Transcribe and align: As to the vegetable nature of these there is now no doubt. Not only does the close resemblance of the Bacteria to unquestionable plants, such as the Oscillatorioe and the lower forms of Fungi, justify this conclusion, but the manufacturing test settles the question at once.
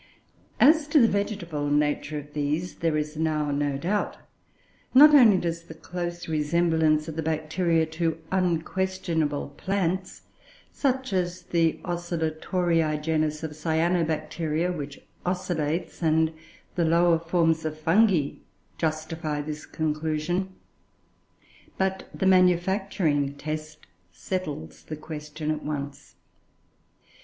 As 0.59 0.87
to 0.87 0.99
the 0.99 1.07
vegetable 1.07 1.69
nature 1.69 2.17
of 2.17 2.33
these 2.33 2.77
there 2.77 2.97
is 2.97 3.17
now 3.17 3.51
no 3.51 3.77
doubt. 3.77 4.17
Not 4.95 5.13
only 5.13 5.37
does 5.37 5.61
the 5.65 5.75
close 5.75 6.27
resemblance 6.27 7.07
of 7.07 7.15
the 7.15 7.21
Bacteria 7.21 7.85
to 7.85 8.17
unquestionable 8.31 9.49
plants, 9.57 10.23
such 10.71 11.13
as 11.13 11.43
the 11.43 11.79
Oscillatorioe 11.85 12.95
and 16.01 16.33
the 16.75 16.83
lower 16.85 17.19
forms 17.19 17.63
of 17.63 17.79
Fungi, 17.79 18.29
justify 18.79 19.41
this 19.43 19.65
conclusion, 19.67 20.55
but 21.77 22.09
the 22.11 22.25
manufacturing 22.25 23.35
test 23.35 23.85
settles 24.11 24.81
the 24.81 24.95
question 24.97 25.51
at 25.51 25.61
once. 25.63 26.15